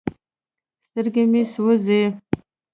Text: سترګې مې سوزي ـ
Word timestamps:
سترګې 0.85 1.23
مې 1.31 1.41
سوزي 1.53 2.01
ـ 2.09 2.13